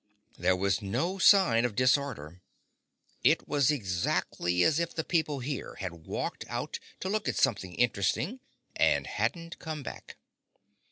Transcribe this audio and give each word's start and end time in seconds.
There 0.35 0.55
was 0.55 0.81
no 0.81 1.19
sign 1.19 1.63
of 1.63 1.75
disorder. 1.75 2.41
It 3.23 3.47
was 3.47 3.69
exactly 3.69 4.63
as 4.63 4.79
if 4.79 4.95
the 4.95 5.03
people 5.03 5.41
here 5.41 5.75
had 5.75 6.07
walked 6.07 6.43
out 6.47 6.79
to 7.01 7.07
look 7.07 7.27
at 7.27 7.35
something 7.35 7.75
interesting, 7.75 8.39
and 8.75 9.05
hadn't 9.05 9.59
come 9.59 9.83
back. 9.83 10.17